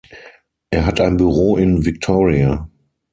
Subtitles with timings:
[0.71, 2.67] Er hat ein Büro in Victoria.